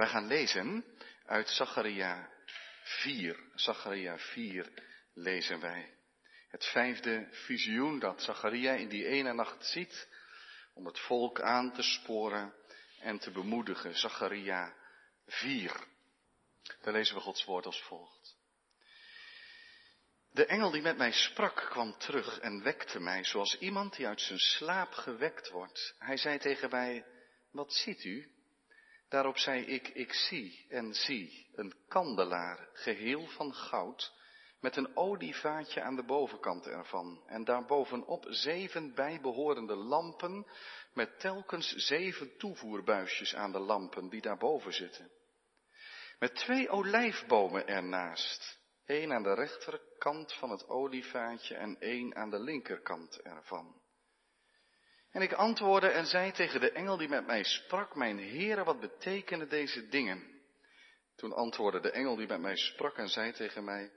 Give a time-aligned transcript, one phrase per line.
[0.00, 0.84] Wij gaan lezen
[1.26, 2.28] uit Zacharia
[2.82, 3.40] 4.
[3.54, 4.72] Zacharia 4
[5.14, 5.94] lezen wij.
[6.48, 10.08] Het vijfde visioen dat Zacharia in die ene nacht ziet
[10.74, 12.54] om het volk aan te sporen
[13.00, 13.94] en te bemoedigen.
[13.94, 14.74] Zacharia
[15.26, 15.86] 4.
[16.82, 18.36] Daar lezen we Gods woord als volgt.
[20.30, 24.20] De engel die met mij sprak kwam terug en wekte mij zoals iemand die uit
[24.20, 25.94] zijn slaap gewekt wordt.
[25.98, 27.04] Hij zei tegen mij,
[27.50, 28.39] wat ziet u?
[29.10, 34.12] Daarop zei ik, ik zie en zie een kandelaar, geheel van goud,
[34.60, 37.22] met een olievaatje aan de bovenkant ervan.
[37.26, 40.46] En daarbovenop zeven bijbehorende lampen,
[40.94, 45.10] met telkens zeven toevoerbuisjes aan de lampen die daarboven zitten.
[46.18, 52.40] Met twee olijfbomen ernaast, één aan de rechterkant van het olievaatje en één aan de
[52.40, 53.79] linkerkant ervan.
[55.10, 58.80] En ik antwoordde en zei tegen de engel die met mij sprak, mijn heren, wat
[58.80, 60.40] betekenen deze dingen?
[61.16, 63.90] Toen antwoordde de engel die met mij sprak en zei tegen mij,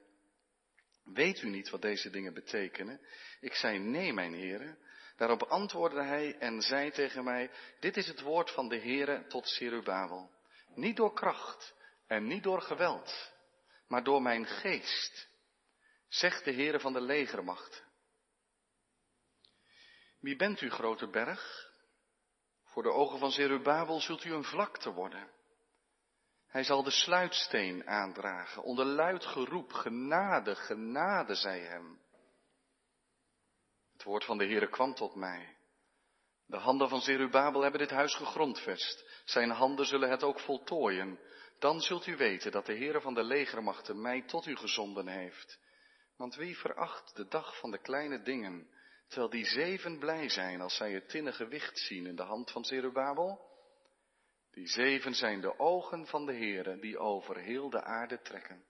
[1.03, 3.01] weet u niet wat deze dingen betekenen?
[3.39, 4.77] Ik zei, nee, mijn heren.
[5.15, 9.47] Daarop antwoordde hij en zei tegen mij, dit is het woord van de heren tot
[9.47, 10.31] Serubabel.
[10.75, 11.73] Niet door kracht
[12.07, 13.31] en niet door geweld,
[13.87, 15.27] maar door mijn geest,
[16.07, 17.83] zegt de heren van de legermacht.
[20.23, 21.71] Wie bent u, grote berg?
[22.63, 25.31] Voor de ogen van Zerubabel zult u een vlakte worden.
[26.47, 32.01] Hij zal de sluitsteen aandragen, onder luid geroep, genade, genade, zei hem.
[33.91, 35.57] Het woord van de Heere kwam tot mij.
[36.45, 39.21] De handen van Zerubabel hebben dit huis gegrondvest.
[39.25, 41.19] Zijn handen zullen het ook voltooien.
[41.59, 45.59] Dan zult u weten dat de Heere van de legermachten mij tot u gezonden heeft.
[46.17, 48.67] Want wie veracht de dag van de kleine dingen,
[49.13, 52.65] Terwijl die zeven blij zijn als zij het tinnen gewicht zien in de hand van
[52.65, 53.41] Zerubabel.
[54.51, 58.63] Die zeven zijn de ogen van de Heere die over heel de aarde trekken.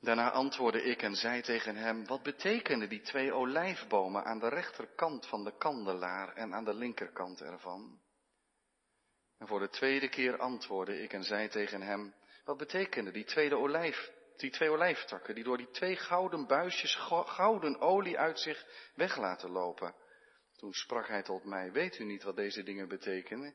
[0.00, 5.26] Daarna antwoordde ik en zei tegen hem, wat betekenen die twee olijfbomen aan de rechterkant
[5.26, 8.00] van de kandelaar en aan de linkerkant ervan?
[9.38, 12.14] En voor de tweede keer antwoordde ik en zei tegen hem,
[12.44, 16.94] wat betekenen die tweede olijf, die twee olijftakken, die door die twee gouden buisjes
[17.24, 19.94] gouden olie uit zich weg laten lopen.
[20.56, 23.54] Toen sprak hij tot mij, weet u niet wat deze dingen betekenen?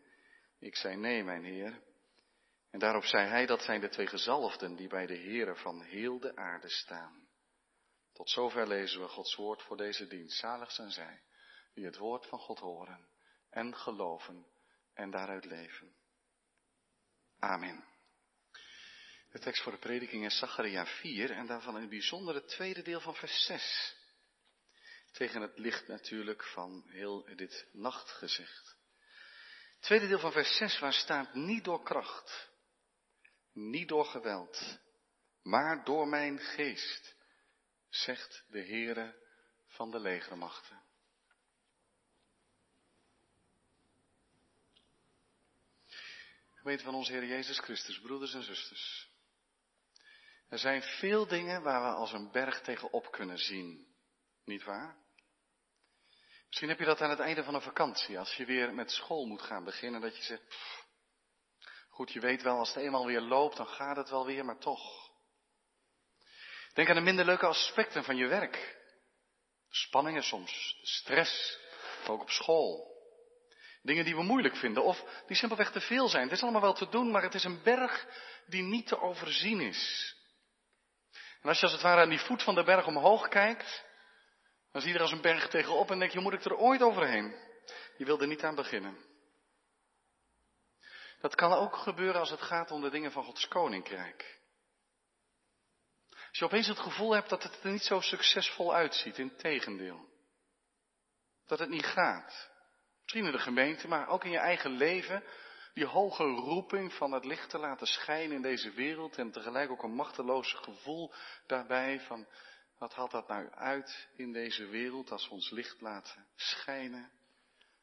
[0.60, 1.82] Ik zei, nee, mijn heer.
[2.72, 6.20] En daarop zei hij, dat zijn de twee gezalfden die bij de heren van heel
[6.20, 7.28] de aarde staan.
[8.14, 10.40] Tot zover lezen we Gods woord voor deze dienst.
[10.40, 11.22] Zalig zijn zij,
[11.74, 13.08] die het woord van God horen
[13.50, 14.46] en geloven
[14.94, 15.96] en daaruit leven.
[17.40, 17.93] Amen.
[19.34, 22.82] De tekst voor de prediking is Zacharia 4 en daarvan in het bijzonder het tweede
[22.82, 23.96] deel van vers 6.
[25.12, 28.76] Tegen het licht natuurlijk van heel dit nachtgezicht.
[29.80, 32.50] Tweede deel van vers 6 waar staat niet door kracht,
[33.54, 34.80] niet door geweld,
[35.42, 37.16] maar door mijn geest,
[37.90, 39.16] zegt de Heere
[39.68, 40.82] van de legermachten.
[46.52, 49.12] Gemeente van onze Heer Jezus Christus, broeders en zusters.
[50.54, 53.88] Er zijn veel dingen waar we als een berg tegenop kunnen zien.
[54.46, 54.96] Niet waar?
[56.48, 59.26] Misschien heb je dat aan het einde van een vakantie, als je weer met school
[59.26, 60.42] moet gaan beginnen, dat je zegt,
[61.90, 64.58] goed, je weet wel, als het eenmaal weer loopt, dan gaat het wel weer, maar
[64.58, 65.12] toch.
[66.74, 68.54] Denk aan de minder leuke aspecten van je werk.
[69.70, 71.60] De spanningen soms, de stress,
[72.08, 72.92] ook op school.
[73.82, 76.24] Dingen die we moeilijk vinden of die simpelweg te veel zijn.
[76.24, 78.08] Het is allemaal wel te doen, maar het is een berg
[78.48, 80.16] die niet te overzien is.
[81.44, 83.86] En als je als het ware aan die voet van de berg omhoog kijkt,
[84.72, 86.82] dan zie je er als een berg tegenop en denk je, moet ik er ooit
[86.82, 87.36] overheen?
[87.98, 88.98] Je wil er niet aan beginnen.
[91.20, 94.40] Dat kan ook gebeuren als het gaat om de dingen van Gods koninkrijk.
[96.10, 100.10] Als je opeens het gevoel hebt dat het er niet zo succesvol uitziet, in tegendeel.
[101.46, 102.50] Dat het niet gaat.
[103.02, 105.24] Misschien in de gemeente, maar ook in je eigen leven
[105.74, 109.84] die hoge roeping van het licht te laten schijnen in deze wereld en tegelijk ook
[109.84, 111.14] een machteloos gevoel
[111.48, 112.28] daarbij van
[112.78, 117.12] wat haalt dat nou uit in deze wereld als we ons licht laten schijnen?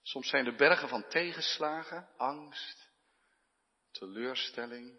[0.03, 2.91] Soms zijn de bergen van tegenslagen, angst,
[3.91, 4.99] teleurstelling,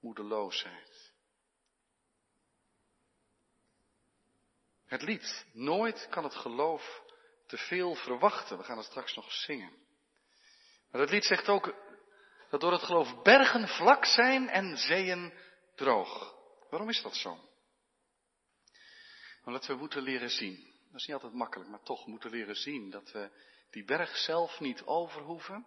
[0.00, 1.12] moedeloosheid.
[4.84, 7.02] Het lied, nooit kan het geloof
[7.46, 8.58] te veel verwachten.
[8.58, 9.72] We gaan het straks nog zingen.
[10.90, 11.74] Maar het lied zegt ook,
[12.50, 15.32] dat door het geloof bergen vlak zijn en zeeën
[15.74, 16.36] droog.
[16.70, 17.38] Waarom is dat zo?
[19.44, 20.56] Omdat we moeten leren zien.
[20.90, 23.30] Dat is niet altijd makkelijk, maar toch moeten leren zien dat we
[23.70, 25.66] die berg zelf niet over hoeven.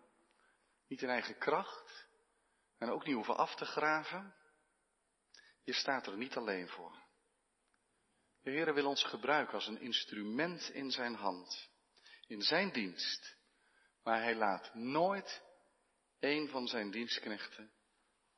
[0.88, 2.07] Niet in eigen kracht.
[2.78, 4.36] En ook niet hoeven af te graven.
[5.63, 7.00] Je staat er niet alleen voor.
[8.44, 11.69] De Heer wil ons gebruiken als een instrument in zijn hand.
[12.28, 13.38] In zijn dienst.
[14.04, 15.42] Maar hij laat nooit
[16.21, 17.71] een van zijn dienstknechten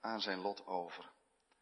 [0.01, 1.11] aan zijn lot over.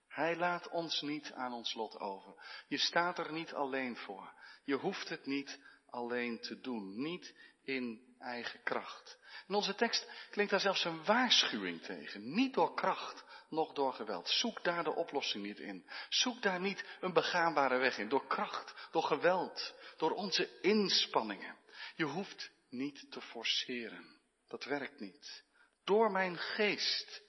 [0.07, 2.43] Hij laat ons niet aan ons lot over.
[2.67, 4.33] Je staat er niet alleen voor.
[4.63, 7.01] Je hoeft het niet alleen te doen.
[7.01, 9.17] Niet in eigen kracht.
[9.47, 12.33] In onze tekst klinkt daar zelfs een waarschuwing tegen.
[12.33, 14.29] Niet door kracht, noch door geweld.
[14.29, 15.89] Zoek daar de oplossing niet in.
[16.09, 18.09] Zoek daar niet een begaanbare weg in.
[18.09, 21.57] Door kracht, door geweld, door onze inspanningen.
[21.95, 24.19] Je hoeft niet te forceren.
[24.47, 25.43] Dat werkt niet.
[25.83, 27.21] Door mijn geest,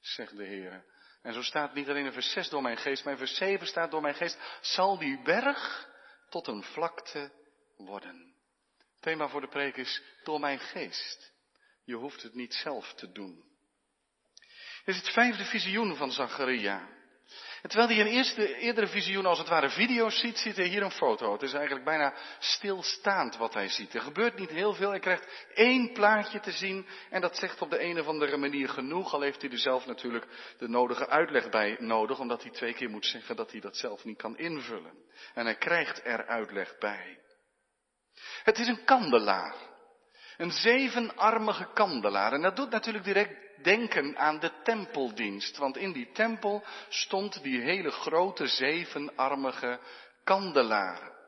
[0.00, 0.84] zegt de Heer.
[1.22, 3.66] En zo staat niet alleen in vers 6 door mijn geest, maar in vers 7
[3.66, 5.88] staat door mijn geest, zal die berg
[6.28, 7.32] tot een vlakte
[7.76, 8.34] worden.
[9.00, 11.32] Thema voor de preek is door mijn geest.
[11.84, 13.44] Je hoeft het niet zelf te doen.
[14.84, 16.88] Dit is het vijfde visioen van Zacharia.
[17.62, 20.90] Terwijl hij in eerste, eerdere visioen als het ware video's ziet, ziet hij hier een
[20.90, 21.32] foto.
[21.32, 23.94] Het is eigenlijk bijna stilstaand wat hij ziet.
[23.94, 24.90] Er gebeurt niet heel veel.
[24.90, 28.68] Hij krijgt één plaatje te zien en dat zegt op de een of andere manier
[28.68, 29.12] genoeg.
[29.12, 30.26] Al heeft hij er zelf natuurlijk
[30.58, 34.04] de nodige uitleg bij nodig, omdat hij twee keer moet zeggen dat hij dat zelf
[34.04, 34.92] niet kan invullen.
[35.34, 37.18] En hij krijgt er uitleg bij.
[38.42, 39.54] Het is een kandelaar.
[40.36, 42.32] Een zevenarmige kandelaar.
[42.32, 45.56] En dat doet natuurlijk direct denken aan de tempeldienst.
[45.56, 49.80] Want in die tempel stond die hele grote zevenarmige
[50.24, 51.18] kandelaar.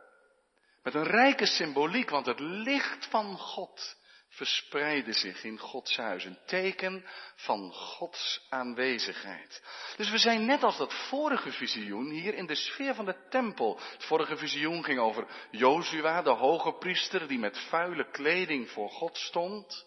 [0.82, 3.96] Met een rijke symboliek, want het licht van God
[4.28, 6.24] verspreidde zich in Gods huis.
[6.24, 9.62] Een teken van Gods aanwezigheid.
[9.96, 13.78] Dus we zijn net als dat vorige visioen hier in de sfeer van de tempel.
[13.92, 19.18] Het vorige visioen ging over Jozua, de hoge priester, die met vuile kleding voor God
[19.18, 19.86] stond.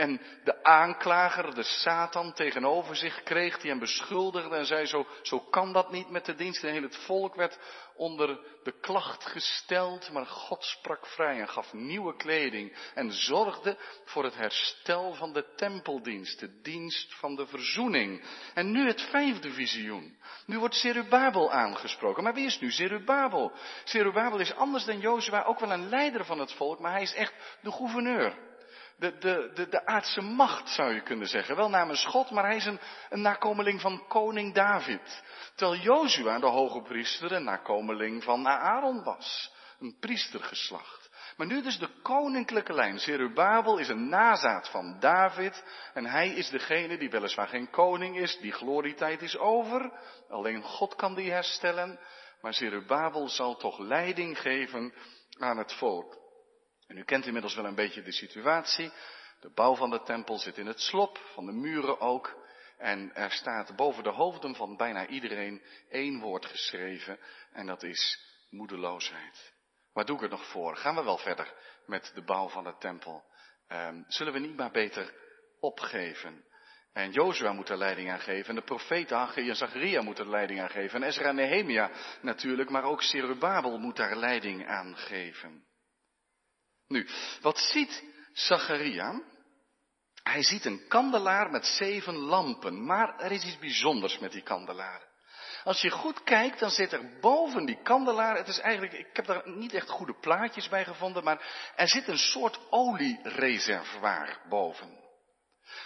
[0.00, 5.40] En de aanklager, de Satan, tegenover zich kreeg, die hem beschuldigde en zei, zo, zo
[5.40, 6.64] kan dat niet met de dienst.
[6.64, 7.58] En heel het volk werd
[7.96, 14.24] onder de klacht gesteld, maar God sprak vrij en gaf nieuwe kleding en zorgde voor
[14.24, 18.24] het herstel van de tempeldienst, de dienst van de verzoening.
[18.54, 20.18] En nu het vijfde visioen.
[20.46, 22.22] Nu wordt Zerubabel aangesproken.
[22.22, 23.52] Maar wie is nu Zerubabel?
[23.84, 27.14] Zerubabel is anders dan Jozua ook wel een leider van het volk, maar hij is
[27.14, 28.48] echt de gouverneur
[29.00, 31.56] de, de, de, de aardse macht, zou je kunnen zeggen.
[31.56, 35.22] Wel namens God, maar hij is een, een nakomeling van koning David.
[35.54, 39.52] Terwijl Jozua, de hoge priester, een nakomeling van Aaron was.
[39.80, 41.10] Een priestergeslacht.
[41.36, 42.98] Maar nu dus de koninklijke lijn.
[42.98, 45.64] Zerubabel is een nazaat van David.
[45.94, 48.38] En hij is degene die weliswaar geen koning is.
[48.40, 49.92] Die glorietijd is over.
[50.28, 51.98] Alleen God kan die herstellen.
[52.40, 54.94] Maar Zerubabel zal toch leiding geven
[55.38, 56.19] aan het volk.
[56.90, 58.92] En u kent inmiddels wel een beetje de situatie.
[59.40, 62.36] De bouw van de tempel zit in het slop, van de muren ook.
[62.78, 67.18] En er staat boven de hoofden van bijna iedereen één woord geschreven.
[67.52, 68.18] En dat is
[68.50, 69.52] moedeloosheid.
[69.92, 70.76] Waar doe ik het nog voor?
[70.76, 71.54] Gaan we wel verder
[71.86, 73.24] met de bouw van de tempel?
[73.68, 75.14] Um, zullen we niet maar beter
[75.60, 76.44] opgeven?
[76.92, 78.48] En Jozua moet er leiding aan geven.
[78.48, 81.02] En de profeten Haggai en Zacharia moeten er leiding aan geven.
[81.02, 81.90] En Ezra en Nehemia
[82.20, 82.70] natuurlijk.
[82.70, 85.68] Maar ook Zerubabel moet daar leiding aan geven.
[86.90, 87.06] Nu,
[87.40, 89.22] wat ziet Zacharia?
[90.22, 95.08] Hij ziet een kandelaar met zeven lampen, maar er is iets bijzonders met die kandelaar.
[95.64, 99.26] Als je goed kijkt, dan zit er boven die kandelaar, het is eigenlijk, ik heb
[99.26, 104.99] daar niet echt goede plaatjes bij gevonden, maar er zit een soort oliereservoir boven.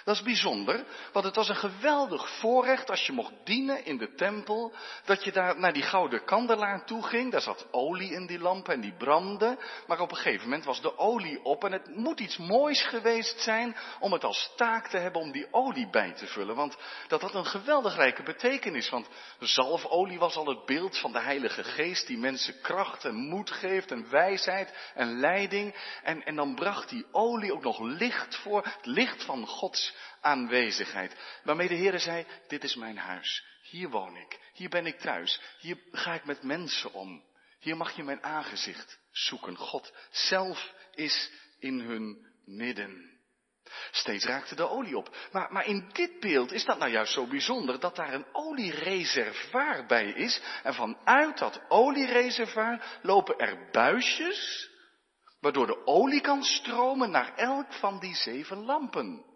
[0.04, 4.14] Dat is bijzonder, want het was een geweldig voorrecht als je mocht dienen in de
[4.14, 4.72] tempel,
[5.04, 7.32] dat je daar naar die gouden kandelaar toe ging.
[7.32, 10.80] Daar zat olie in die lampen en die brandde, maar op een gegeven moment was
[10.80, 14.98] de olie op en het moet iets moois geweest zijn om het als taak te
[14.98, 16.56] hebben om die olie bij te vullen.
[16.56, 16.76] Want
[17.08, 21.64] dat had een geweldig rijke betekenis, want zalfolie was al het beeld van de Heilige
[21.64, 25.74] Geest die mensen kracht en moed geeft en wijsheid en leiding.
[26.02, 31.16] En, en dan bracht die olie ook nog licht voor, het licht van Gods aanwezigheid.
[31.44, 33.44] Waarmee de Heer zei, dit is mijn huis.
[33.62, 34.38] Hier woon ik.
[34.52, 35.40] Hier ben ik thuis.
[35.58, 37.24] Hier ga ik met mensen om.
[37.60, 39.56] Hier mag je mijn aangezicht zoeken.
[39.56, 43.12] God zelf is in hun midden.
[43.90, 45.16] Steeds raakte de olie op.
[45.32, 49.86] Maar, maar in dit beeld is dat nou juist zo bijzonder dat daar een oliereservoir
[49.86, 50.40] bij is.
[50.62, 54.70] En vanuit dat oliereservoir lopen er buisjes,
[55.40, 59.32] waardoor de olie kan stromen naar elk van die zeven lampen.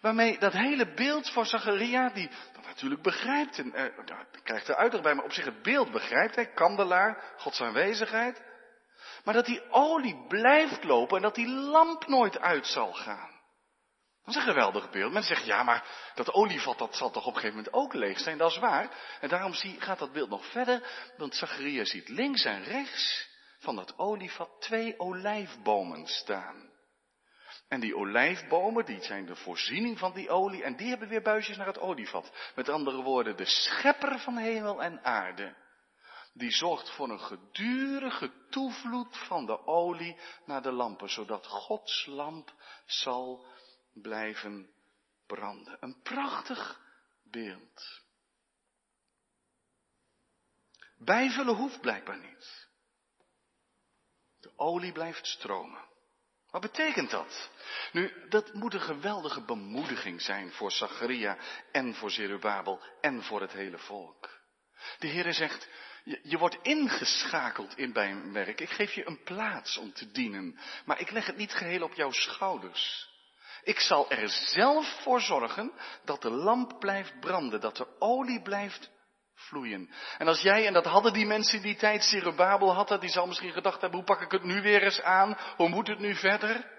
[0.00, 5.02] Waarmee dat hele beeld voor Zacharia, die dat natuurlijk begrijpt, en eh, krijgt er uitleg
[5.02, 8.42] bij, maar op zich het beeld begrijpt hij, kandelaar, Gods aanwezigheid.
[9.24, 13.36] Maar dat die olie blijft lopen en dat die lamp nooit uit zal gaan.
[14.24, 15.12] Dat is een geweldig beeld.
[15.12, 18.18] Men zegt, ja, maar dat olievat dat zal toch op een gegeven moment ook leeg
[18.18, 18.38] zijn.
[18.38, 18.90] Dat is waar.
[19.20, 20.82] En daarom zie, gaat dat beeld nog verder.
[21.16, 23.28] Want Zacharia ziet links en rechts
[23.58, 26.70] van dat olievat twee olijfbomen staan.
[27.68, 30.62] En die olijfbomen, die zijn de voorziening van die olie.
[30.62, 32.52] En die hebben weer buisjes naar het olievat.
[32.54, 35.56] Met andere woorden, de schepper van hemel en aarde.
[36.32, 41.08] Die zorgt voor een gedurige toevloed van de olie naar de lampen.
[41.08, 42.54] Zodat Gods lamp
[42.86, 43.46] zal
[43.92, 44.70] blijven
[45.26, 45.76] branden.
[45.80, 46.80] Een prachtig
[47.22, 48.02] beeld.
[50.98, 52.68] Bijvullen hoeft blijkbaar niet.
[54.40, 55.87] De olie blijft stromen.
[56.50, 57.50] Wat betekent dat?
[57.92, 61.36] Nu, dat moet een geweldige bemoediging zijn voor Zacharia
[61.72, 64.28] en voor Zerubabel en voor het hele volk.
[64.98, 65.68] De Heere zegt,
[66.04, 68.60] je, je, wordt ingeschakeld in mijn werk.
[68.60, 71.94] Ik geef je een plaats om te dienen, maar ik leg het niet geheel op
[71.94, 73.08] jouw schouders.
[73.62, 75.72] Ik zal er zelf voor zorgen
[76.04, 78.90] dat de lamp blijft branden, dat de olie blijft
[79.38, 79.90] vloeien.
[80.18, 83.26] En als jij, en dat hadden die mensen die tijd, Zerubabel had dat, die zal
[83.26, 85.38] misschien gedacht hebben, hoe pak ik het nu weer eens aan?
[85.56, 86.76] Hoe moet het nu verder?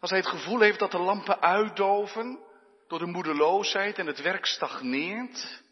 [0.00, 2.38] Als hij het gevoel heeft dat de lampen uitdoven
[2.88, 5.62] door de moedeloosheid en het werk stagneert,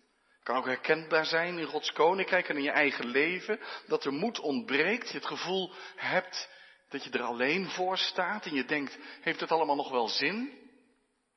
[0.43, 4.41] kan ook herkenbaar zijn in Gods koninkrijk en in je eigen leven, dat er moed
[4.41, 6.49] ontbreekt, je het gevoel hebt
[6.89, 10.61] dat je er alleen voor staat en je denkt, heeft het allemaal nog wel zin?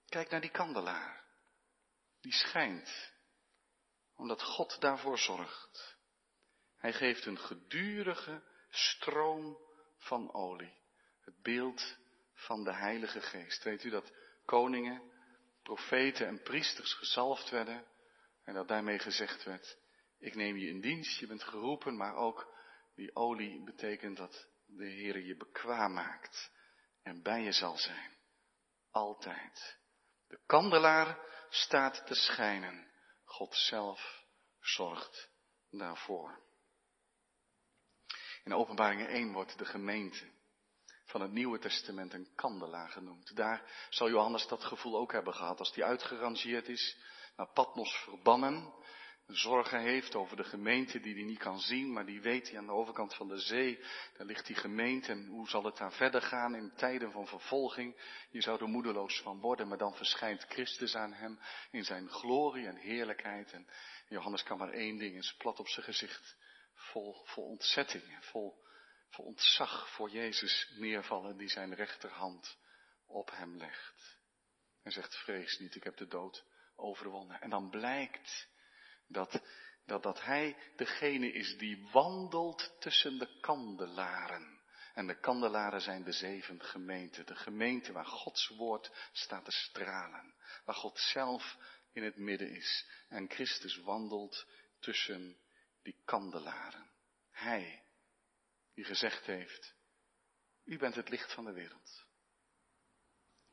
[0.09, 1.23] Kijk naar die kandelaar.
[2.21, 3.13] Die schijnt
[4.15, 5.97] omdat God daarvoor zorgt.
[6.77, 9.57] Hij geeft een gedurige stroom
[9.97, 10.73] van olie.
[11.19, 11.97] Het beeld
[12.33, 13.63] van de Heilige Geest.
[13.63, 14.13] Weet u dat
[14.45, 15.11] koningen,
[15.63, 17.85] profeten en priesters gezalfd werden
[18.43, 19.77] en dat daarmee gezegd werd,
[20.19, 22.53] ik neem je in dienst, je bent geroepen, maar ook
[22.95, 26.51] die olie betekent dat de Heer je bekwaam maakt
[27.03, 28.17] en bij je zal zijn.
[28.91, 29.77] Altijd.
[30.27, 31.19] De kandelaar
[31.49, 32.87] staat te schijnen.
[33.35, 34.25] God zelf
[34.59, 35.29] zorgt
[35.69, 36.39] daarvoor.
[38.43, 40.31] In Openbaringen 1 wordt de gemeente
[41.05, 43.35] van het Nieuwe Testament een kandelaar genoemd.
[43.35, 46.97] Daar zal Johannes dat gevoel ook hebben gehad als hij uitgerangeerd is,
[47.35, 48.73] naar Patmos verbannen,
[49.27, 52.65] zorgen heeft over de gemeente die hij niet kan zien, maar die weet hij aan
[52.65, 53.79] de overkant van de zee,
[54.17, 58.01] daar ligt die gemeente en hoe zal het daar verder gaan in tijden van vervolging.
[58.29, 61.39] Je zou er moedeloos van worden, maar dan verschijnt Christus aan hem
[61.71, 63.51] in zijn glorie en heerlijkheid.
[63.51, 63.67] En
[64.07, 66.37] Johannes kan maar één ding, is plat op zijn gezicht,
[66.73, 68.63] vol, vol ontzetting, vol,
[69.09, 72.57] vol ontzag voor Jezus neervallen die zijn rechterhand
[73.07, 74.19] op hem legt.
[74.83, 77.41] En zegt, vrees niet, ik heb de dood overwonnen.
[77.41, 78.47] En dan blijkt
[79.07, 79.41] dat,
[79.85, 84.63] dat, dat hij degene is die wandelt tussen de kandelaren.
[84.93, 87.25] En de kandelaren zijn de zeven gemeenten.
[87.25, 90.33] De gemeente waar Gods woord staat te stralen.
[90.65, 91.57] Waar God zelf
[91.93, 92.85] in het midden is.
[93.09, 94.47] En Christus wandelt
[94.79, 95.37] tussen
[95.81, 96.91] die kandelaren.
[97.31, 97.83] Hij
[98.73, 99.75] die gezegd heeft,
[100.63, 102.05] u bent het licht van de wereld.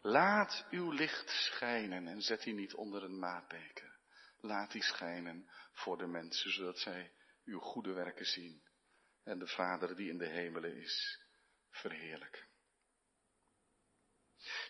[0.00, 3.91] Laat uw licht schijnen en zet die niet onder een maatbeker.
[4.44, 7.12] Laat die schijnen voor de mensen, zodat zij
[7.44, 8.62] uw goede werken zien
[9.22, 11.20] en de Vader die in de hemelen is,
[11.70, 12.46] verheerlijken.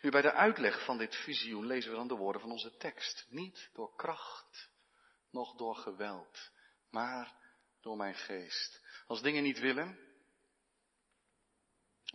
[0.02, 3.26] Nu bij de uitleg van dit visioen lezen we dan de woorden van onze tekst.
[3.29, 4.71] Niet door kracht,
[5.31, 6.50] noch door geweld,
[6.91, 7.37] maar
[7.81, 8.83] door mijn geest.
[9.07, 9.99] Als dingen niet willen,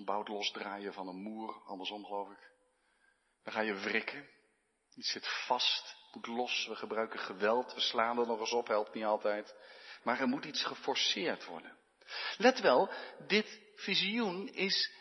[0.03, 2.51] bout losdraaien van een moer, andersom geloof ik.
[3.43, 4.29] Dan ga je wrikken.
[4.97, 8.93] Iets zit vast moet los, we gebruiken geweld, we slaan er nog eens op, helpt
[8.93, 9.55] niet altijd.
[10.03, 11.77] Maar er moet iets geforceerd worden.
[12.37, 12.89] Let wel,
[13.27, 14.91] dit visioen is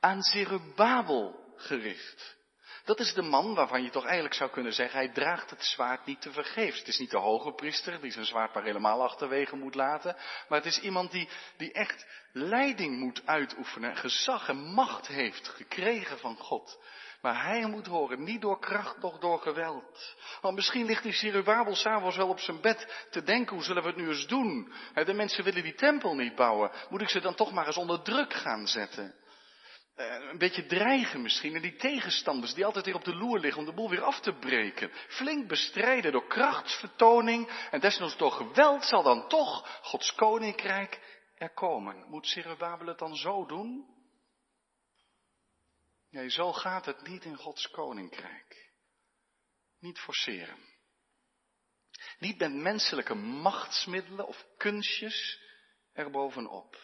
[0.00, 2.36] aan Zerubabel gericht.
[2.84, 6.06] Dat is de man waarvan je toch eigenlijk zou kunnen zeggen, hij draagt het zwaard
[6.06, 6.78] niet te vergeefs.
[6.78, 10.16] Het is niet de hoge priester die zijn zwaard maar helemaal achterwege moet laten,
[10.48, 16.18] maar het is iemand die, die echt leiding moet uitoefenen, gezag en macht heeft gekregen
[16.18, 16.78] van God.
[17.26, 20.16] Maar hij moet horen, niet door kracht, noch door geweld.
[20.40, 23.88] Want misschien ligt die Zerubabel s'avonds wel op zijn bed te denken, hoe zullen we
[23.88, 24.72] het nu eens doen?
[24.94, 26.70] De mensen willen die tempel niet bouwen.
[26.88, 29.14] Moet ik ze dan toch maar eens onder druk gaan zetten?
[29.94, 31.54] Eh, een beetje dreigen misschien.
[31.54, 34.20] En die tegenstanders die altijd weer op de loer liggen om de boel weer af
[34.20, 34.90] te breken.
[35.08, 41.00] Flink bestrijden door krachtsvertoning en desnoods door geweld zal dan toch Gods koninkrijk
[41.36, 42.04] er komen.
[42.08, 43.95] Moet Zerubabel het dan zo doen?
[46.10, 48.72] Nee, zo gaat het niet in Gods koninkrijk.
[49.78, 50.74] Niet forceren.
[52.18, 55.40] Niet met menselijke machtsmiddelen of kunstjes
[55.92, 56.74] erbovenop.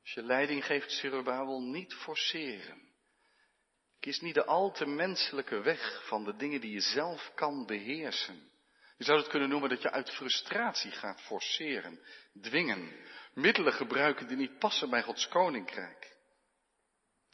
[0.00, 2.92] Als je leiding geeft, Zerubabel, niet forceren.
[4.00, 8.52] Kies niet de al te menselijke weg van de dingen die je zelf kan beheersen.
[8.96, 12.00] Je zou het kunnen noemen dat je uit frustratie gaat forceren,
[12.40, 12.92] dwingen,
[13.34, 16.13] middelen gebruiken die niet passen bij Gods koninkrijk.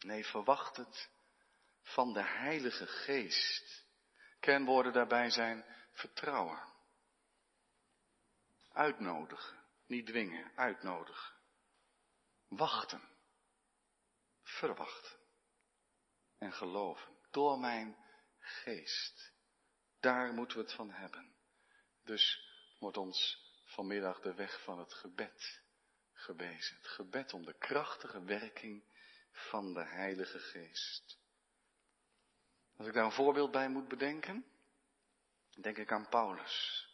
[0.00, 1.10] Nee, verwacht het
[1.82, 3.84] van de Heilige Geest.
[4.40, 6.72] Kernwoorden daarbij zijn vertrouwen,
[8.72, 11.34] uitnodigen, niet dwingen, uitnodigen,
[12.48, 13.08] wachten,
[14.42, 15.18] verwachten
[16.38, 17.96] en geloven door mijn
[18.38, 19.32] geest.
[20.00, 21.34] Daar moeten we het van hebben.
[22.04, 25.62] Dus wordt ons vanmiddag de weg van het gebed
[26.12, 26.76] gewezen.
[26.76, 28.84] Het gebed om de krachtige werking
[29.48, 31.18] van de Heilige Geest.
[32.76, 34.44] Als ik daar een voorbeeld bij moet bedenken,
[35.60, 36.86] denk ik aan Paulus.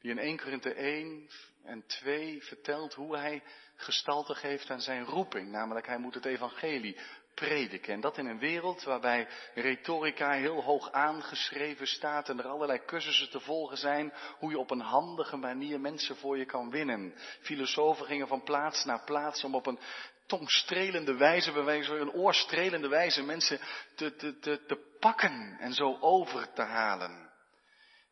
[0.00, 1.28] Die in 1 Korinthe 1
[1.62, 3.42] en 2 vertelt hoe hij
[3.76, 5.50] gestalte geeft aan zijn roeping.
[5.50, 6.96] Namelijk hij moet het evangelie
[7.34, 7.94] prediken.
[7.94, 13.30] En dat in een wereld waarbij retorica heel hoog aangeschreven staat en er allerlei cursussen
[13.30, 17.14] te volgen zijn, hoe je op een handige manier mensen voor je kan winnen.
[17.40, 19.78] Filosofen gingen van plaats naar plaats om op een
[20.26, 23.60] tongstrelende wijze, een oorstrelende wijze mensen
[23.94, 27.32] te, te, te, te pakken en zo over te halen.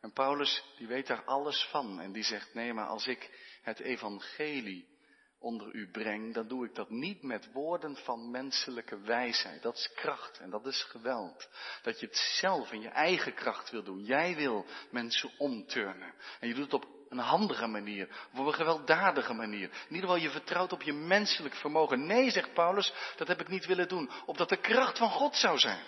[0.01, 3.31] En Paulus, die weet daar alles van en die zegt, nee, maar als ik
[3.63, 4.91] het evangelie
[5.39, 9.63] onder u breng, dan doe ik dat niet met woorden van menselijke wijsheid.
[9.63, 11.49] Dat is kracht en dat is geweld.
[11.83, 14.05] Dat je het zelf in je eigen kracht wil doen.
[14.05, 16.15] Jij wil mensen omturnen.
[16.41, 19.69] En je doet het op een handige manier, op een gewelddadige manier.
[19.89, 22.07] In ieder geval, je vertrouwt op je menselijk vermogen.
[22.07, 25.59] Nee, zegt Paulus, dat heb ik niet willen doen, opdat de kracht van God zou
[25.59, 25.83] zijn.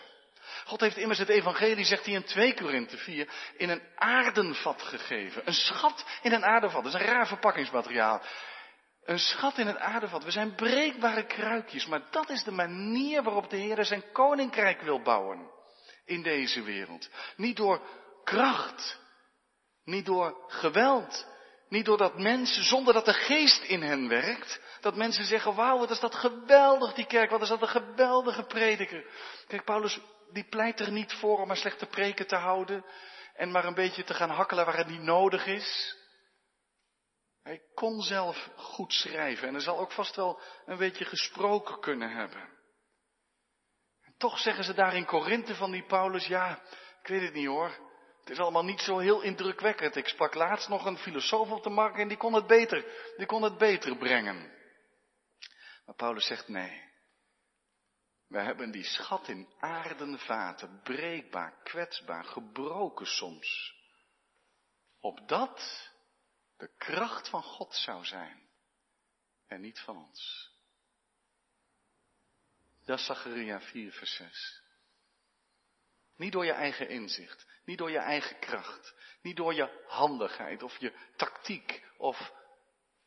[0.64, 5.42] God heeft immers het evangelie, zegt hij in 2 Korinthe 4, in een aardenvat gegeven.
[5.44, 6.84] Een schat in een aardenvat.
[6.84, 8.22] Dat is een raar verpakkingsmateriaal.
[9.04, 10.24] Een schat in het aardevat.
[10.24, 15.02] We zijn breekbare kruikjes, maar dat is de manier waarop de Heer zijn koninkrijk wil
[15.02, 15.50] bouwen
[16.04, 17.08] in deze wereld.
[17.36, 17.80] Niet door
[18.24, 18.98] kracht,
[19.84, 21.26] niet door geweld,
[21.68, 25.90] niet doordat mensen, zonder dat de geest in hen werkt, dat mensen zeggen, wauw, wat
[25.90, 29.04] is dat geweldig die kerk, wat is dat een geweldige prediker.
[29.46, 30.00] Kijk, Paulus,
[30.32, 32.84] die pleit er niet voor om maar slechte preken te houden
[33.34, 35.96] en maar een beetje te gaan hakkelen waar het niet nodig is.
[37.42, 42.10] Hij kon zelf goed schrijven en hij zal ook vast wel een beetje gesproken kunnen
[42.10, 42.48] hebben.
[44.02, 46.62] En toch zeggen ze daar in Korinthe van die Paulus, ja,
[47.02, 47.83] ik weet het niet hoor.
[48.24, 49.96] Het is allemaal niet zo heel indrukwekkend.
[49.96, 53.26] Ik sprak laatst nog een filosoof op de markt en die kon het beter, die
[53.26, 54.52] kon het beter brengen.
[55.86, 56.92] Maar Paulus zegt nee.
[58.26, 63.74] We hebben die schat in aardenvaten, breekbaar, kwetsbaar, gebroken soms.
[65.00, 65.90] Opdat
[66.56, 68.48] de kracht van God zou zijn
[69.46, 70.52] en niet van ons.
[72.84, 74.62] Dat is Zacharia 4, vers 6.
[76.16, 80.76] Niet door je eigen inzicht, niet door je eigen kracht, niet door je handigheid of
[80.76, 82.32] je tactiek of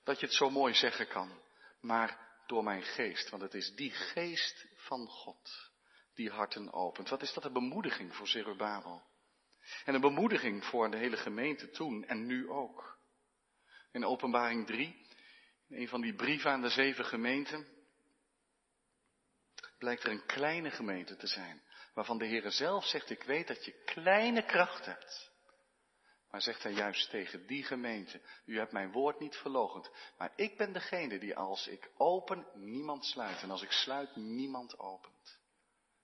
[0.04, 1.42] dat je het zo mooi zeggen kan,
[1.82, 5.72] maar door mijn geest, want het is die geest van God
[6.14, 7.10] die harten opent.
[7.10, 9.06] Wat is dat een bemoediging voor Zerubabel?
[9.86, 13.00] En een bemoediging voor de hele gemeente toen en nu ook.
[13.92, 15.08] In openbaring 3,
[15.68, 17.68] in een van die brieven aan de zeven gemeenten,
[19.78, 21.64] blijkt er een kleine gemeente te zijn,
[21.98, 25.32] waarvan de Heer zelf zegt, ik weet dat je kleine kracht hebt.
[26.30, 30.58] Maar zegt hij juist tegen die gemeente, u hebt mijn woord niet verlogend, maar ik
[30.58, 35.40] ben degene die als ik open, niemand sluit, en als ik sluit, niemand opent.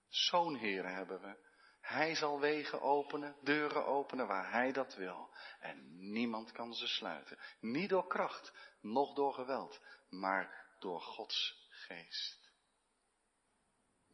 [0.08, 1.36] Zo'n Heer hebben we.
[1.82, 5.30] Hij zal wegen openen, deuren openen waar Hij dat wil.
[5.60, 7.38] En niemand kan ze sluiten.
[7.60, 12.43] Niet door kracht, noch door geweld, maar door Gods geest.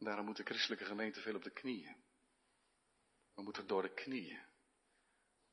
[0.00, 1.96] Daarom moet de christelijke gemeente veel op de knieën.
[3.34, 4.40] We moeten door de knieën.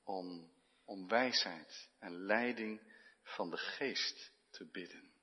[0.03, 0.51] Om,
[0.85, 2.81] om wijsheid en leiding
[3.23, 5.15] van de geest te bidden.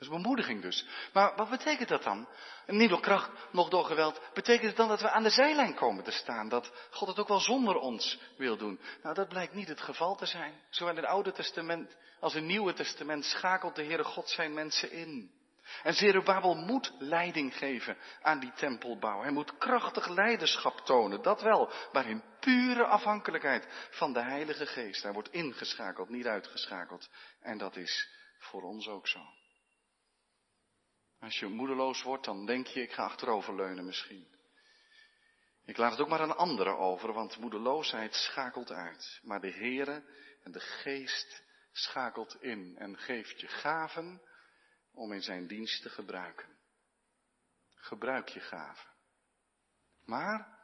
[0.00, 0.86] Dat is bemoediging dus.
[1.12, 2.28] Maar wat betekent dat dan?
[2.66, 4.20] Niet door kracht, nog door geweld.
[4.34, 6.48] Betekent het dan dat we aan de zijlijn komen te staan?
[6.48, 8.80] Dat God het ook wel zonder ons wil doen?
[9.02, 10.60] Nou, dat blijkt niet het geval te zijn.
[10.70, 14.54] Zowel in het Oude Testament als in het Nieuwe Testament schakelt de Heere God zijn
[14.54, 15.39] mensen in.
[15.82, 19.20] En Zerubabel moet leiding geven aan die tempelbouw.
[19.20, 25.02] Hij moet krachtig leiderschap tonen, dat wel, maar in pure afhankelijkheid van de Heilige Geest.
[25.02, 27.08] Hij wordt ingeschakeld, niet uitgeschakeld.
[27.40, 29.20] En dat is voor ons ook zo.
[31.20, 34.26] Als je moedeloos wordt, dan denk je, ik ga achteroverleunen misschien.
[35.64, 39.20] Ik laat het ook maar aan anderen over, want moedeloosheid schakelt uit.
[39.22, 40.04] Maar de Heere
[40.42, 44.22] en de Geest schakelt in en geeft je gaven
[45.00, 46.48] om in zijn dienst te gebruiken.
[47.74, 48.90] Gebruik je gaven.
[50.04, 50.58] Maar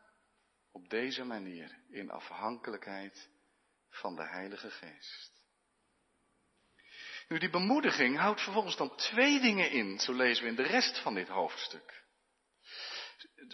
[0.73, 3.31] op deze manier, in afhankelijkheid
[3.89, 5.33] van de Heilige Geest.
[7.29, 10.99] Nu, die bemoediging houdt vervolgens dan twee dingen in, zo lezen we in de rest
[10.99, 12.05] van dit hoofdstuk.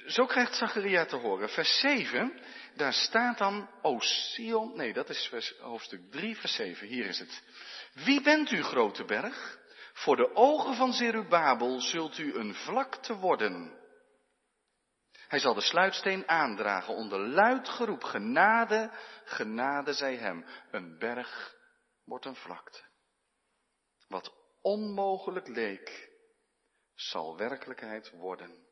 [0.07, 2.43] Zo krijgt Zacharia te horen, vers 7,
[2.75, 7.43] daar staat dan, O Sion, nee, dat is hoofdstuk 3, vers 7, hier is het.
[7.93, 9.61] Wie bent u, grote berg?
[9.93, 13.81] Voor de ogen van Zerubabel zult u een vlakte worden.
[15.29, 18.91] Hij zal de sluitsteen aandragen onder luid geroep, genade,
[19.25, 20.47] genade zij hem.
[20.71, 21.57] Een berg
[22.05, 22.81] wordt een vlakte.
[24.09, 26.11] Wat onmogelijk leek,
[26.95, 28.67] zal werkelijkheid worden.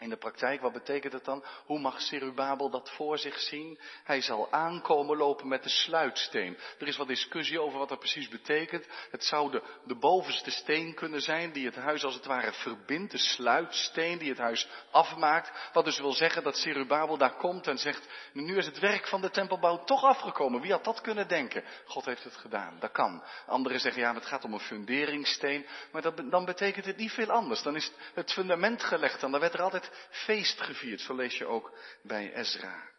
[0.00, 1.44] In de praktijk, wat betekent het dan?
[1.64, 3.78] Hoe mag Serubabel dat voor zich zien?
[4.04, 6.58] Hij zal aankomen lopen met de sluitsteen.
[6.78, 8.86] Er is wat discussie over wat dat precies betekent.
[9.10, 13.10] Het zou de, bovenste steen kunnen zijn die het huis als het ware verbindt.
[13.10, 15.70] De sluitsteen die het huis afmaakt.
[15.72, 19.20] Wat dus wil zeggen dat Serubabel daar komt en zegt, nu is het werk van
[19.20, 20.60] de tempelbouw toch afgekomen.
[20.60, 21.64] Wie had dat kunnen denken?
[21.84, 22.76] God heeft het gedaan.
[22.80, 23.22] Dat kan.
[23.46, 25.66] Anderen zeggen, ja, het gaat om een funderingssteen.
[25.92, 27.62] Maar dat, dan betekent het niet veel anders.
[27.62, 31.00] Dan is het fundament gelegd en dan werd er altijd feest gevierd.
[31.00, 32.90] Zo lees je ook bij Ezra.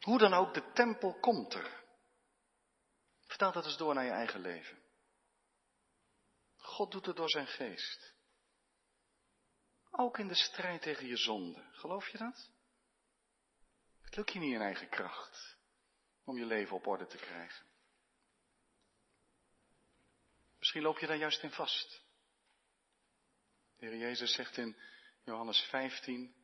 [0.00, 1.84] Hoe dan ook, de tempel komt er.
[3.26, 4.82] Vertel dat eens door naar je eigen leven.
[6.56, 8.14] God doet het door zijn geest.
[9.90, 11.64] Ook in de strijd tegen je zonde.
[11.72, 12.50] Geloof je dat?
[14.00, 15.56] Het lukt je niet in eigen kracht
[16.24, 17.66] om je leven op orde te krijgen.
[20.58, 22.02] Misschien loop je daar juist in vast.
[23.76, 24.76] De Heer Jezus zegt in
[25.26, 26.34] Johannes 15,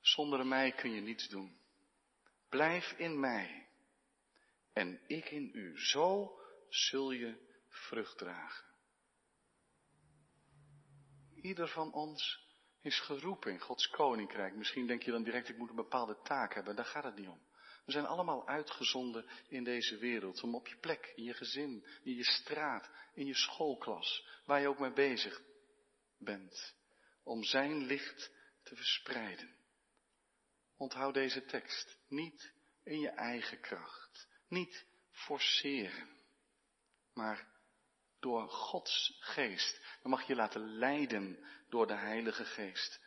[0.00, 1.58] zonder mij kun je niets doen.
[2.48, 3.68] Blijf in mij
[4.72, 5.78] en ik in u.
[5.78, 7.36] Zo zul je
[7.68, 8.64] vrucht dragen.
[11.34, 12.46] Ieder van ons
[12.80, 14.54] is geroepen in Gods koninkrijk.
[14.54, 16.76] Misschien denk je dan direct, ik moet een bepaalde taak hebben.
[16.76, 17.40] Daar gaat het niet om.
[17.84, 20.42] We zijn allemaal uitgezonden in deze wereld.
[20.42, 24.68] Om op je plek, in je gezin, in je straat, in je schoolklas, waar je
[24.68, 25.42] ook mee bezig
[26.18, 26.75] bent
[27.26, 28.30] om zijn licht
[28.62, 29.56] te verspreiden.
[30.76, 31.98] Onthoud deze tekst.
[32.08, 34.28] Niet in je eigen kracht.
[34.48, 36.08] Niet forceren.
[37.12, 37.48] Maar
[38.20, 39.80] door Gods geest.
[40.02, 43.00] Dan mag je laten leiden door de Heilige Geest.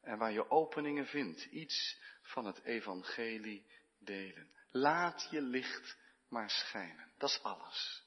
[0.00, 3.66] En waar je openingen vindt, iets van het evangelie
[3.98, 4.50] delen.
[4.70, 7.12] Laat je licht maar schijnen.
[7.18, 8.04] Dat is alles.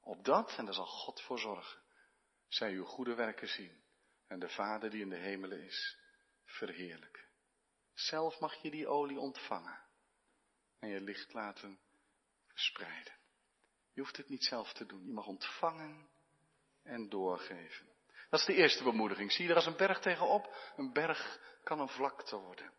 [0.00, 1.82] Op dat, en daar zal God voor zorgen,
[2.48, 3.83] zij uw goede werken zien
[4.26, 5.98] en de Vader die in de hemelen is,
[6.44, 7.24] verheerlijken.
[7.94, 9.78] Zelf mag je die olie ontvangen
[10.78, 11.78] en je licht laten
[12.46, 13.12] verspreiden.
[13.92, 15.06] Je hoeft het niet zelf te doen.
[15.06, 16.08] Je mag ontvangen
[16.82, 17.86] en doorgeven.
[18.30, 19.32] Dat is de eerste bemoediging.
[19.32, 20.72] Zie je er als een berg tegenop?
[20.76, 22.72] Een berg kan een vlakte worden.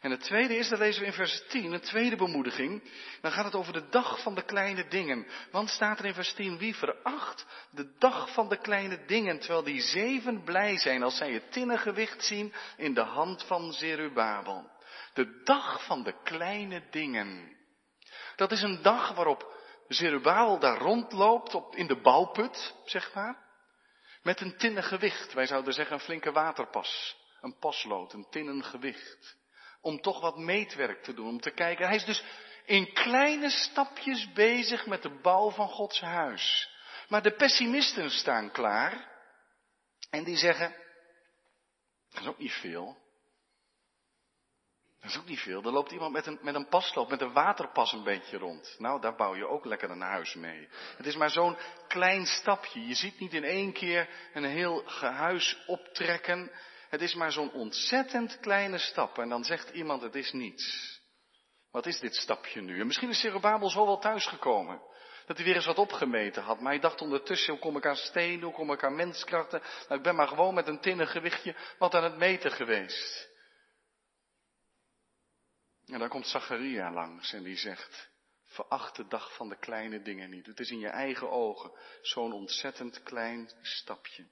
[0.00, 2.90] En het tweede is, dat lezen we in vers 10, een tweede bemoediging.
[3.20, 5.26] Dan gaat het over de dag van de kleine dingen.
[5.50, 9.62] Want staat er in vers 10, wie veracht de dag van de kleine dingen, terwijl
[9.62, 14.70] die zeven blij zijn als zij het tinnengewicht zien in de hand van Zerubabel.
[15.14, 17.56] De dag van de kleine dingen.
[18.36, 19.56] Dat is een dag waarop
[19.88, 23.46] Zerubabel daar rondloopt op, in de bouwput, zeg maar.
[24.22, 25.32] Met een tinnen gewicht.
[25.32, 27.16] Wij zouden zeggen een flinke waterpas.
[27.40, 29.37] Een paslood, een tinnen gewicht
[29.80, 31.86] om toch wat meetwerk te doen, om te kijken.
[31.86, 32.24] Hij is dus
[32.64, 36.76] in kleine stapjes bezig met de bouw van Gods huis.
[37.08, 39.08] Maar de pessimisten staan klaar
[40.10, 40.74] en die zeggen,
[42.10, 42.96] dat is ook niet veel.
[45.00, 45.62] Dat is ook niet veel.
[45.62, 48.74] Er loopt iemand met een, met een pasloop, met een waterpas een beetje rond.
[48.78, 50.68] Nou, daar bouw je ook lekker een huis mee.
[50.96, 51.56] Het is maar zo'n
[51.88, 52.86] klein stapje.
[52.86, 56.50] Je ziet niet in één keer een heel huis optrekken.
[56.88, 59.18] Het is maar zo'n ontzettend kleine stap.
[59.18, 60.96] En dan zegt iemand, het is niets.
[61.70, 62.80] Wat is dit stapje nu?
[62.80, 64.80] En misschien is Zerubabel zo wel thuisgekomen.
[65.26, 66.60] Dat hij weer eens wat opgemeten had.
[66.60, 69.60] Maar hij dacht ondertussen, hoe kom ik aan stenen, hoe kom ik aan menskrachten?
[69.60, 73.28] Nou, ik ben maar gewoon met een tinnen gewichtje wat aan het meten geweest.
[75.86, 78.10] En dan komt Zacharia langs en die zegt,
[78.44, 80.46] veracht de dag van de kleine dingen niet.
[80.46, 81.72] Het is in je eigen ogen
[82.02, 84.26] zo'n ontzettend klein stapje.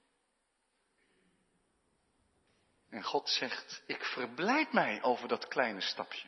[2.89, 6.27] En God zegt, ik verblijd mij over dat kleine stapje.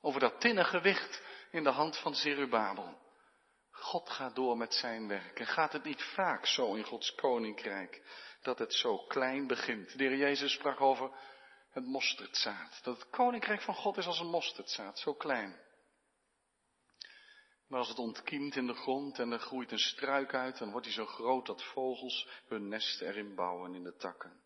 [0.00, 2.98] Over dat tinnen gewicht in de hand van Zerubabel.
[3.70, 5.40] God gaat door met zijn werk.
[5.40, 8.02] En gaat het niet vaak zo in Gods koninkrijk
[8.42, 9.98] dat het zo klein begint?
[9.98, 11.10] De heer Jezus sprak over
[11.70, 12.80] het mosterdzaad.
[12.82, 15.64] Dat het koninkrijk van God is als een mosterdzaad, zo klein.
[17.68, 20.86] Maar als het ontkiemt in de grond en er groeit een struik uit, dan wordt
[20.86, 24.44] hij zo groot dat vogels hun nest erin bouwen in de takken.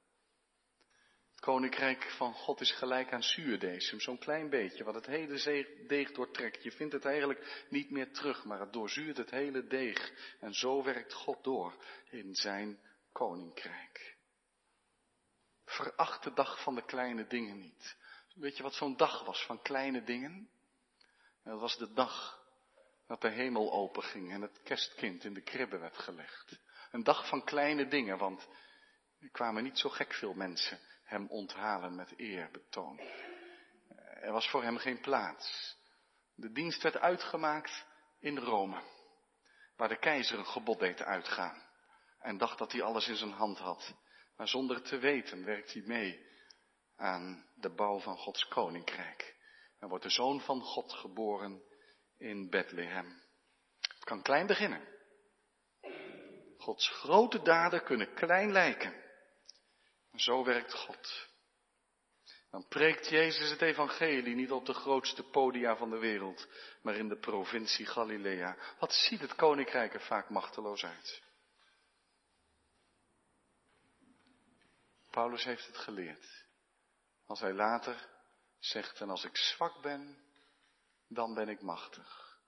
[1.40, 6.12] Het koninkrijk van God is gelijk aan zuurdesem, zo'n klein beetje, wat het hele deeg
[6.12, 6.62] doortrekt.
[6.62, 10.12] Je vindt het eigenlijk niet meer terug, maar het doorzuurt het hele deeg.
[10.40, 12.80] En zo werkt God door in zijn
[13.12, 14.16] koninkrijk.
[15.64, 17.96] Veracht de dag van de kleine dingen niet.
[18.34, 20.50] Weet je wat zo'n dag was van kleine dingen?
[21.44, 22.44] Dat was de dag
[23.06, 26.58] dat de hemel openging en het kerstkind in de kribbe werd gelegd.
[26.90, 28.48] Een dag van kleine dingen, want
[29.20, 33.00] er kwamen niet zo gek veel mensen hem onthalen met eerbetoon.
[34.20, 35.76] Er was voor hem geen plaats.
[36.34, 37.86] De dienst werd uitgemaakt
[38.20, 38.82] in Rome,
[39.76, 41.68] waar de keizer een gebod deed uitgaan
[42.20, 43.94] en dacht dat hij alles in zijn hand had.
[44.36, 46.26] Maar zonder te weten werkt hij mee
[46.96, 49.36] aan de bouw van Gods koninkrijk.
[49.78, 51.62] En wordt de zoon van God geboren
[52.18, 53.22] in Bethlehem.
[53.80, 54.88] Het kan klein beginnen.
[56.56, 59.08] Gods grote daden kunnen klein lijken.
[60.14, 61.28] Zo werkt God.
[62.50, 66.48] Dan preekt Jezus het evangelie niet op de grootste podia van de wereld,
[66.82, 68.56] maar in de provincie Galilea.
[68.78, 71.22] Wat ziet het koninkrijk er vaak machteloos uit?
[75.10, 76.44] Paulus heeft het geleerd.
[77.26, 78.08] Als hij later
[78.58, 80.18] zegt, en als ik zwak ben,
[81.08, 82.38] dan ben ik machtig.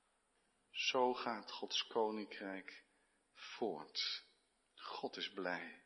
[0.70, 2.84] Zo gaat Gods koninkrijk
[3.34, 4.24] voort.
[4.74, 5.81] God is blij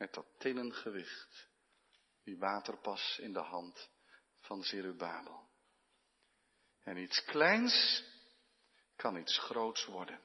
[0.00, 1.48] met dat tinnen gewicht,
[2.24, 3.90] die waterpas in de hand
[4.40, 5.48] van Zerubabel.
[6.82, 8.04] En iets kleins
[8.96, 10.20] kan iets groots worden.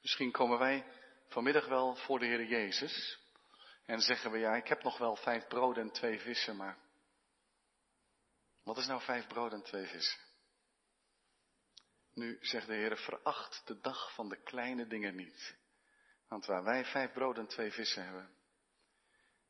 [0.00, 0.86] Misschien komen wij
[1.28, 3.18] vanmiddag wel voor de Heer Jezus
[3.86, 6.78] en zeggen we, ja, ik heb nog wel vijf broden en twee vissen, maar
[8.62, 10.20] wat is nou vijf broden en twee vissen?
[12.14, 15.62] Nu zegt de Heer, veracht de dag van de kleine dingen niet.
[16.34, 18.30] Want waar wij vijf broden en twee vissen hebben,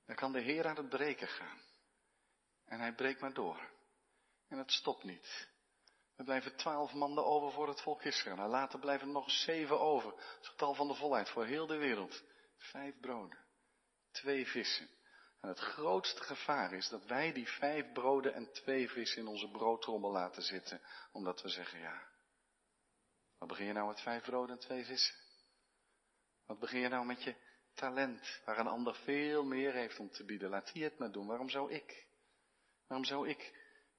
[0.06, 1.60] dan kan de Heer aan het breken gaan.
[2.64, 3.70] En hij breekt maar door.
[4.48, 5.48] En het stopt niet.
[6.16, 8.38] Er blijven twaalf mannen over voor het volk Israël.
[8.38, 10.10] En later blijven er nog zeven over.
[10.10, 12.22] Het getal van de volheid voor heel de wereld.
[12.56, 13.38] Vijf broden,
[14.10, 14.88] twee vissen.
[15.40, 19.50] En het grootste gevaar is dat wij die vijf broden en twee vissen in onze
[19.50, 20.80] broodtrommel laten zitten.
[21.12, 22.08] Omdat we zeggen, ja,
[23.38, 25.23] wat begin je nou met vijf broden en twee vissen?
[26.46, 27.34] Wat begin je nou met je
[27.74, 30.50] talent, waar een ander veel meer heeft om te bieden?
[30.50, 31.26] Laat die het maar doen.
[31.26, 32.06] Waarom zou ik?
[32.86, 33.52] Waarom zou ik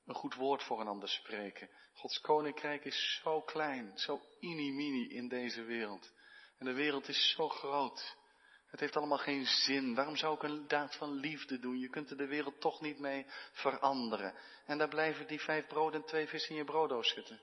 [0.06, 1.70] een goed woord voor een ander spreken?
[1.94, 6.14] Gods koninkrijk is zo klein, zo mini in deze wereld.
[6.58, 8.18] En de wereld is zo groot.
[8.68, 9.96] Het heeft allemaal geen zin.
[9.96, 11.80] Waarom zou ik een daad van liefde doen?
[11.80, 14.34] Je kunt er de wereld toch niet mee veranderen.
[14.66, 17.42] En daar blijven die vijf broden en twee vissen in je brooddoos zitten.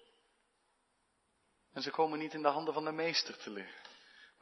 [1.73, 3.92] En ze komen niet in de handen van de meester te liggen.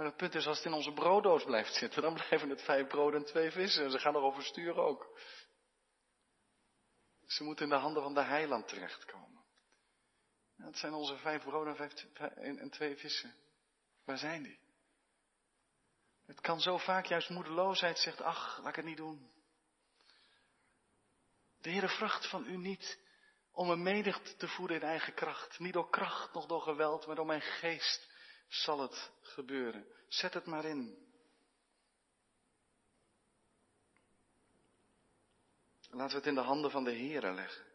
[0.01, 2.87] Maar het punt is, als het in onze brooddoos blijft zitten, dan blijven het vijf
[2.87, 3.85] broden en twee vissen.
[3.85, 5.19] En ze gaan erover sturen ook.
[7.27, 9.45] Ze moeten in de handen van de heiland terechtkomen.
[10.57, 11.91] Dat zijn onze vijf broden
[12.35, 13.35] en twee vissen.
[14.05, 14.59] Waar zijn die?
[16.27, 19.31] Het kan zo vaak juist moedeloosheid zegt, ach, laat ik het niet doen.
[21.61, 22.99] De Heere vraagt van u niet
[23.53, 25.59] om een menigte te voeden in eigen kracht.
[25.59, 28.10] Niet door kracht, nog door geweld, maar door mijn geest
[28.51, 29.87] zal het gebeuren.
[30.09, 31.09] Zet het maar in.
[35.91, 37.69] Laten we het in de handen van de Heere leggen.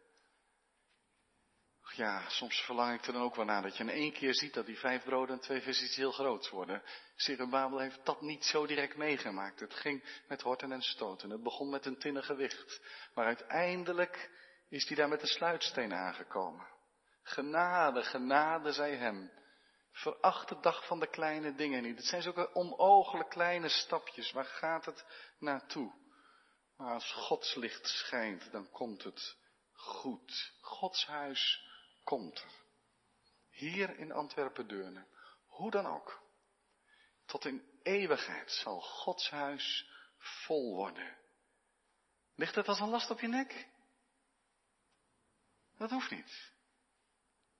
[1.96, 4.54] Ja, soms verlang ik er dan ook wel naar dat je in één keer ziet
[4.54, 6.82] dat die vijf broden en twee vis iets heel groots worden.
[7.50, 9.60] Babel heeft dat niet zo direct meegemaakt.
[9.60, 11.30] Het ging met horten en stoten.
[11.30, 12.80] Het begon met een tinnen gewicht.
[13.14, 14.30] Maar uiteindelijk
[14.68, 16.66] is hij daar met de sluitsteen aangekomen.
[17.22, 19.30] Genade, genade zij hem.
[19.96, 21.96] Veracht de dag van de kleine dingen niet.
[21.96, 24.32] Het zijn zulke onooglijk kleine stapjes.
[24.32, 25.04] Waar gaat het
[25.38, 25.94] naartoe?
[26.76, 29.36] Maar als Gods licht schijnt, dan komt het
[29.72, 30.52] goed.
[30.60, 31.68] Gods huis
[32.04, 32.50] komt er.
[33.50, 35.06] Hier in Antwerpen-Deurne.
[35.46, 36.22] Hoe dan ook.
[37.26, 41.18] Tot in eeuwigheid zal Gods huis vol worden.
[42.34, 43.68] Ligt het als een last op je nek?
[45.78, 46.52] Dat hoeft niet.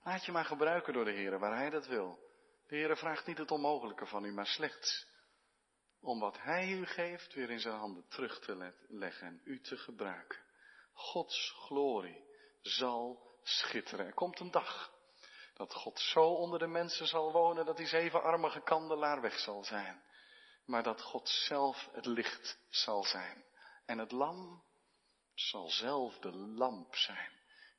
[0.02, 2.25] Laat je maar gebruiken door de Heer waar Hij dat wil.
[2.66, 5.06] De Heer vraagt niet het onmogelijke van u, maar slechts
[6.00, 9.76] om wat Hij u geeft weer in zijn handen terug te leggen en u te
[9.76, 10.38] gebruiken.
[10.92, 12.24] Gods glorie
[12.60, 14.06] zal schitteren.
[14.06, 14.94] Er komt een dag
[15.54, 20.02] dat God zo onder de mensen zal wonen dat die zevenarmige kandelaar weg zal zijn.
[20.64, 23.44] Maar dat God zelf het licht zal zijn.
[23.84, 24.64] En het lam
[25.34, 27.32] zal zelf de lamp zijn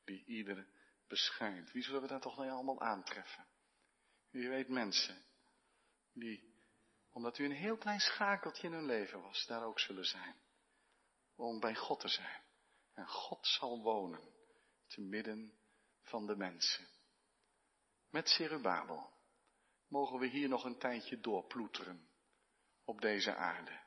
[0.06, 0.68] die ieder
[1.08, 1.72] beschijnt.
[1.72, 3.46] Wie zullen we daar toch nou allemaal aantreffen?
[4.38, 5.26] Wie weet mensen
[6.14, 6.54] die,
[7.10, 10.36] omdat u een heel klein schakeltje in hun leven was, daar ook zullen zijn.
[11.36, 12.44] om bij God te zijn.
[12.94, 14.34] En God zal wonen
[14.88, 15.60] te midden
[16.02, 16.88] van de mensen.
[18.10, 19.14] Met Zerubabel
[19.88, 22.10] mogen we hier nog een tijdje doorploeteren
[22.84, 23.82] op deze aarde.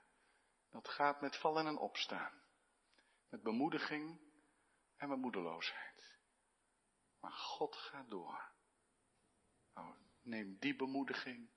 [0.71, 2.43] Dat gaat met vallen en opstaan.
[3.29, 4.21] Met bemoediging
[4.97, 6.19] en met moedeloosheid.
[7.21, 8.59] Maar God gaat door.
[10.31, 11.51] Neem die bemoediging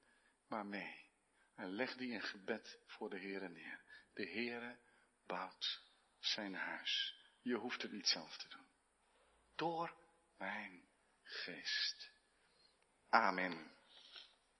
[0.48, 1.10] maar mee.
[1.56, 3.84] En leg die in gebed voor de Heere neer.
[4.14, 4.80] De Heere
[5.26, 5.82] bouwt
[6.20, 7.22] zijn huis.
[7.42, 8.68] Je hoeft het niet zelf te doen.
[9.56, 9.98] Door
[10.38, 10.88] mijn
[11.22, 12.12] geest.
[13.10, 13.72] Amen.